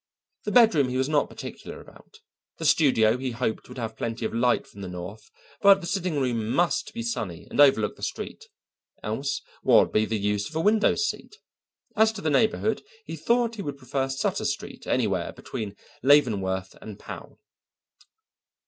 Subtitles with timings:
[0.45, 2.21] The bedroom he was not particular about,
[2.57, 5.29] the studio he hoped would have plenty of light from the north,
[5.61, 8.45] but the sitting room must be sunny and overlook the street,
[9.03, 11.35] else what would be the use of a window seat?
[11.95, 16.97] As to the neighbourhood, he thought he would prefer Sutter Street anywhere between Leavenworth and
[16.97, 17.39] Powell.